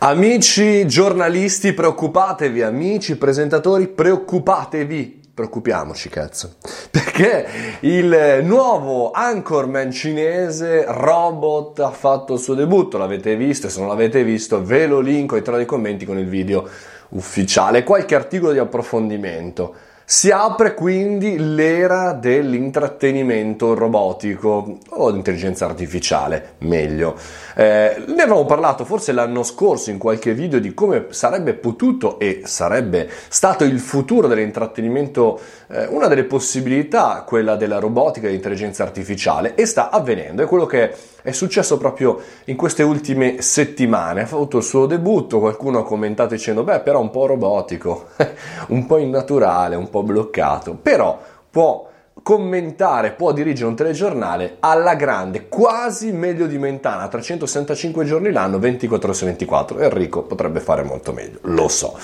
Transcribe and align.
Amici 0.00 0.86
giornalisti, 0.86 1.72
preoccupatevi, 1.72 2.62
amici 2.62 3.16
presentatori, 3.16 3.88
preoccupatevi. 3.88 5.22
Preoccupiamoci, 5.34 6.08
cazzo. 6.08 6.54
Perché 6.88 7.44
il 7.80 8.38
nuovo 8.44 9.10
anchorman 9.10 9.90
cinese 9.90 10.84
Robot 10.86 11.80
ha 11.80 11.90
fatto 11.90 12.34
il 12.34 12.38
suo 12.38 12.54
debutto, 12.54 12.96
l'avete 12.96 13.34
visto 13.34 13.66
e 13.66 13.70
se 13.70 13.80
non 13.80 13.88
l'avete 13.88 14.22
visto 14.22 14.62
ve 14.62 14.86
lo 14.86 15.00
linko 15.00 15.34
ai 15.34 15.42
nei 15.44 15.66
commenti 15.66 16.04
con 16.04 16.16
il 16.16 16.28
video 16.28 16.68
ufficiale, 17.08 17.82
qualche 17.82 18.14
articolo 18.14 18.52
di 18.52 18.58
approfondimento. 18.60 19.74
Si 20.10 20.30
apre 20.30 20.72
quindi 20.72 21.36
l'era 21.36 22.14
dell'intrattenimento 22.14 23.74
robotico 23.74 24.78
o 24.88 25.10
l'intelligenza 25.10 25.66
artificiale, 25.66 26.54
meglio. 26.60 27.14
Eh, 27.54 28.04
ne 28.06 28.22
avevamo 28.22 28.46
parlato 28.46 28.86
forse 28.86 29.12
l'anno 29.12 29.42
scorso 29.42 29.90
in 29.90 29.98
qualche 29.98 30.32
video 30.32 30.60
di 30.60 30.72
come 30.72 31.08
sarebbe 31.10 31.52
potuto 31.52 32.18
e 32.18 32.40
sarebbe 32.44 33.06
stato 33.28 33.64
il 33.64 33.78
futuro 33.80 34.28
dell'intrattenimento, 34.28 35.38
eh, 35.66 35.84
una 35.88 36.06
delle 36.06 36.24
possibilità, 36.24 37.22
quella 37.26 37.56
della 37.56 37.78
robotica 37.78 38.24
e 38.24 38.30
dell'intelligenza 38.30 38.84
artificiale, 38.84 39.56
e 39.56 39.66
sta 39.66 39.90
avvenendo. 39.90 40.42
È 40.42 40.46
quello 40.46 40.64
che 40.64 40.90
è 41.20 41.32
successo 41.32 41.76
proprio 41.76 42.18
in 42.44 42.56
queste 42.56 42.82
ultime 42.82 43.42
settimane. 43.42 44.22
Ha 44.22 44.24
avuto 44.24 44.56
il 44.56 44.62
suo 44.62 44.86
debutto, 44.86 45.40
qualcuno 45.40 45.80
ha 45.80 45.84
commentato 45.84 46.32
dicendo, 46.32 46.64
beh, 46.64 46.80
però 46.80 47.00
un 47.00 47.10
po' 47.10 47.26
robotico, 47.26 48.06
un 48.68 48.86
po' 48.86 48.96
innaturale, 48.96 49.76
un 49.76 49.90
po' 49.90 49.97
po' 49.98 50.12
bloccato, 50.12 50.74
però 50.74 51.20
può 51.50 51.88
commentare, 52.22 53.12
può 53.12 53.32
dirigere 53.32 53.68
un 53.68 53.76
telegiornale 53.76 54.56
alla 54.60 54.94
grande, 54.94 55.48
quasi 55.48 56.12
meglio 56.12 56.46
di 56.46 56.58
Mentana, 56.58 57.08
365 57.08 58.04
giorni 58.04 58.30
l'anno, 58.32 58.58
24 58.58 59.08
ore 59.08 59.16
su 59.16 59.24
24. 59.24 59.78
Enrico 59.78 60.22
potrebbe 60.22 60.60
fare 60.60 60.82
molto 60.82 61.12
meglio, 61.12 61.38
lo 61.42 61.68
so. 61.68 61.96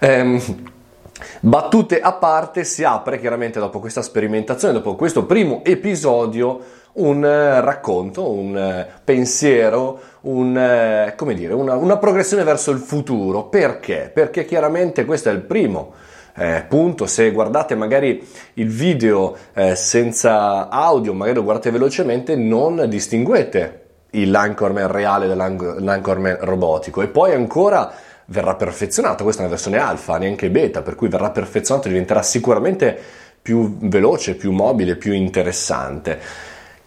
Ehm, 0.00 0.40
battute 1.40 2.00
a 2.00 2.12
parte, 2.12 2.64
si 2.64 2.84
apre 2.84 3.18
chiaramente 3.18 3.58
dopo 3.58 3.78
questa 3.78 4.02
sperimentazione, 4.02 4.74
dopo 4.74 4.94
questo 4.94 5.24
primo 5.24 5.62
episodio, 5.64 6.60
un 6.94 7.24
eh, 7.24 7.60
racconto, 7.60 8.30
un 8.30 8.56
eh, 8.56 8.86
pensiero, 9.02 10.00
un, 10.22 10.56
eh, 10.56 11.14
dire, 11.34 11.54
una, 11.54 11.76
una 11.76 11.96
progressione 11.96 12.44
verso 12.44 12.70
il 12.72 12.78
futuro. 12.78 13.44
Perché? 13.44 14.10
Perché 14.12 14.44
chiaramente 14.44 15.04
questo 15.04 15.30
è 15.30 15.32
il 15.32 15.40
primo 15.40 15.94
eh, 16.34 16.64
punto, 16.68 17.06
se 17.06 17.30
guardate 17.30 17.74
magari 17.74 18.26
il 18.54 18.68
video 18.68 19.36
eh, 19.52 19.74
senza 19.74 20.68
audio, 20.68 21.12
magari 21.12 21.36
lo 21.36 21.44
guardate 21.44 21.70
velocemente, 21.70 22.36
non 22.36 22.86
distinguete 22.88 23.80
l'anchorman 24.10 24.90
reale 24.90 25.26
dall'anchorman 25.26 26.38
robotico. 26.40 27.02
E 27.02 27.08
poi 27.08 27.32
ancora 27.32 27.92
verrà 28.26 28.54
perfezionato, 28.54 29.24
questa 29.24 29.42
è 29.42 29.44
una 29.44 29.54
versione 29.54 29.78
alfa, 29.78 30.18
neanche 30.18 30.50
beta, 30.50 30.82
per 30.82 30.94
cui 30.94 31.08
verrà 31.08 31.30
perfezionato 31.30 31.88
e 31.88 31.90
diventerà 31.90 32.22
sicuramente 32.22 32.98
più 33.42 33.76
veloce, 33.80 34.34
più 34.34 34.52
mobile, 34.52 34.96
più 34.96 35.12
interessante. 35.12 36.18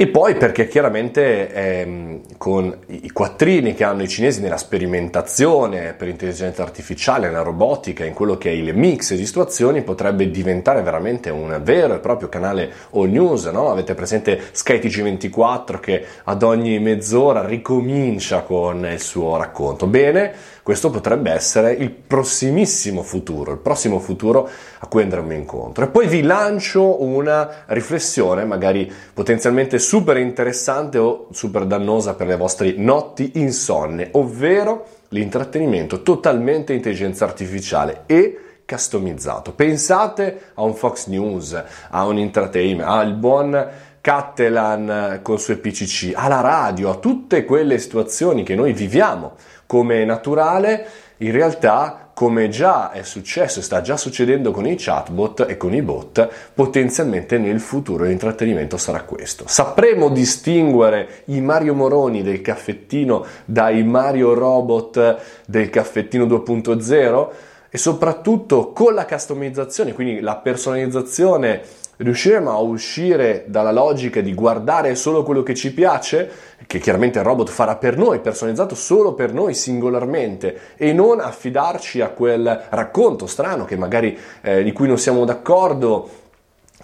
E 0.00 0.08
poi 0.08 0.34
perché 0.34 0.66
chiaramente 0.66 1.52
ehm, 1.52 2.20
con 2.38 2.74
i 2.86 3.10
quattrini 3.10 3.74
che 3.74 3.84
hanno 3.84 4.02
i 4.02 4.08
cinesi 4.08 4.40
nella 4.40 4.56
sperimentazione 4.56 5.92
per 5.92 6.06
l'intelligenza 6.06 6.62
artificiale, 6.62 7.26
nella 7.26 7.42
robotica, 7.42 8.06
in 8.06 8.14
quello 8.14 8.38
che 8.38 8.48
è 8.48 8.54
il 8.54 8.74
mix 8.74 9.12
di 9.14 9.26
situazioni, 9.26 9.82
potrebbe 9.82 10.30
diventare 10.30 10.80
veramente 10.80 11.28
un 11.28 11.60
vero 11.62 11.92
e 11.92 11.98
proprio 11.98 12.30
canale 12.30 12.72
all 12.92 13.10
news, 13.10 13.44
no? 13.48 13.70
Avete 13.70 13.94
presente 13.94 14.40
skytg 14.52 15.02
24 15.02 15.78
che 15.80 16.02
ad 16.24 16.42
ogni 16.44 16.78
mezz'ora 16.78 17.44
ricomincia 17.44 18.40
con 18.40 18.86
il 18.90 19.00
suo 19.00 19.36
racconto. 19.36 19.86
Bene, 19.86 20.32
questo 20.62 20.90
potrebbe 20.90 21.32
essere 21.32 21.72
il 21.72 21.90
prossimissimo 21.90 23.02
futuro, 23.02 23.52
il 23.52 23.58
prossimo 23.58 23.98
futuro 23.98 24.48
a 24.78 24.86
cui 24.86 25.02
andremo 25.02 25.32
incontro. 25.32 25.84
E 25.84 25.88
poi 25.88 26.06
vi 26.06 26.22
lancio 26.22 27.02
una 27.02 27.64
riflessione, 27.66 28.44
magari 28.44 28.90
potenzialmente 29.12 29.78
super 29.90 30.18
interessante 30.18 30.98
o 30.98 31.26
super 31.32 31.64
dannosa 31.64 32.14
per 32.14 32.28
le 32.28 32.36
vostre 32.36 32.74
notti 32.76 33.32
insonne, 33.40 34.10
ovvero 34.12 34.86
l'intrattenimento 35.08 36.02
totalmente 36.02 36.72
intelligenza 36.72 37.24
artificiale 37.24 38.04
e 38.06 38.60
customizzato. 38.64 39.52
Pensate 39.52 40.52
a 40.54 40.62
un 40.62 40.74
Fox 40.74 41.08
News, 41.08 41.60
a 41.90 42.06
un 42.06 42.18
entertainment, 42.18 42.88
al 42.88 43.14
buon 43.14 43.68
Cattelan 44.00 45.18
con 45.22 45.40
suoi 45.40 45.56
PCC, 45.56 46.12
alla 46.14 46.40
radio, 46.40 46.90
a 46.90 46.94
tutte 46.94 47.44
quelle 47.44 47.76
situazioni 47.78 48.44
che 48.44 48.54
noi 48.54 48.72
viviamo 48.72 49.32
come 49.66 50.04
naturale, 50.04 50.86
in 51.20 51.32
realtà 51.32 52.10
come 52.14 52.48
già 52.50 52.90
è 52.90 53.02
successo 53.02 53.60
e 53.60 53.62
sta 53.62 53.80
già 53.80 53.96
succedendo 53.96 54.50
con 54.50 54.66
i 54.66 54.74
chatbot 54.76 55.46
e 55.48 55.56
con 55.56 55.72
i 55.72 55.80
bot, 55.80 56.28
potenzialmente 56.52 57.38
nel 57.38 57.60
futuro 57.60 58.04
l'intrattenimento 58.04 58.76
sarà 58.76 59.04
questo. 59.04 59.44
Sapremo 59.46 60.10
distinguere 60.10 61.22
i 61.26 61.40
Mario 61.40 61.74
Moroni 61.74 62.22
del 62.22 62.42
caffettino 62.42 63.24
dai 63.46 63.82
Mario 63.84 64.34
Robot 64.34 65.22
del 65.46 65.70
caffettino 65.70 66.26
2.0 66.26 67.28
e 67.70 67.78
soprattutto 67.78 68.72
con 68.72 68.94
la 68.94 69.06
customizzazione, 69.06 69.94
quindi 69.94 70.20
la 70.20 70.36
personalizzazione 70.36 71.62
riusciremo 71.98 72.50
a 72.50 72.58
uscire 72.58 73.44
dalla 73.46 73.72
logica 73.72 74.20
di 74.20 74.34
guardare 74.34 74.94
solo 74.94 75.22
quello 75.22 75.42
che 75.42 75.54
ci 75.54 75.72
piace, 75.72 76.30
che 76.66 76.78
chiaramente 76.78 77.18
il 77.18 77.24
robot 77.24 77.48
farà 77.50 77.76
per 77.76 77.96
noi, 77.96 78.20
personalizzato 78.20 78.74
solo 78.74 79.12
per 79.12 79.32
noi 79.32 79.54
singolarmente, 79.54 80.58
e 80.76 80.92
non 80.92 81.20
affidarci 81.20 82.00
a 82.00 82.08
quel 82.08 82.66
racconto 82.70 83.26
strano 83.26 83.64
che 83.64 83.76
magari 83.76 84.16
eh, 84.40 84.62
di 84.62 84.72
cui 84.72 84.88
non 84.88 84.98
siamo 84.98 85.24
d'accordo 85.24 86.08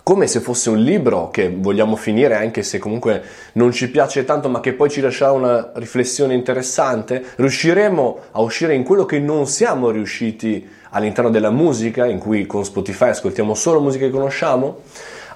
come 0.03 0.29
se 0.29 0.39
fosse 0.39 0.71
un 0.71 0.79
libro 0.79 1.31
che 1.31 1.53
vogliamo 1.53 1.97
finire 1.97 2.37
anche 2.37 2.63
se 2.63 2.79
comunque 2.79 3.23
non 3.55 3.73
ci 3.73 3.91
piace 3.91 4.25
tanto 4.25 4.49
ma 4.49 4.61
che 4.61 4.73
poi 4.73 4.89
ci 4.89 5.01
lascerà 5.01 5.33
una 5.33 5.73
riflessione 5.75 6.33
interessante, 6.33 7.25
riusciremo 7.35 8.19
a 8.31 8.41
uscire 8.41 8.75
in 8.75 8.85
quello 8.85 9.05
che 9.05 9.19
non 9.19 9.49
siamo 9.49 9.91
riusciti 9.91 10.65
all'interno 10.97 11.31
della 11.31 11.51
musica, 11.51 12.07
in 12.07 12.19
cui 12.19 12.47
con 12.47 12.65
Spotify 12.65 13.11
ascoltiamo 13.11 13.55
solo 13.55 13.81
musica 13.81 14.07
che 14.07 14.11
conosciamo? 14.11 14.81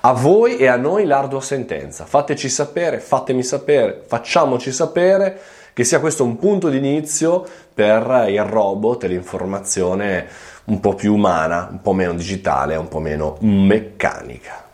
A 0.00 0.12
voi 0.12 0.56
e 0.56 0.66
a 0.66 0.76
noi 0.76 1.04
l'ardua 1.04 1.42
sentenza. 1.42 2.06
Fateci 2.06 2.48
sapere, 2.48 2.98
fatemi 2.98 3.42
sapere, 3.42 4.02
facciamoci 4.06 4.72
sapere 4.72 5.38
che 5.74 5.84
sia 5.84 6.00
questo 6.00 6.24
un 6.24 6.38
punto 6.38 6.70
di 6.70 6.78
inizio 6.78 7.46
per 7.74 8.24
il 8.28 8.42
robot 8.42 9.04
e 9.04 9.08
l'informazione 9.08 10.26
un 10.64 10.80
po' 10.80 10.94
più 10.94 11.12
umana, 11.14 11.68
un 11.70 11.82
po' 11.82 11.92
meno 11.92 12.14
digitale, 12.14 12.76
un 12.76 12.88
po' 12.88 13.00
meno 13.00 13.36
meccanica. 13.40 14.69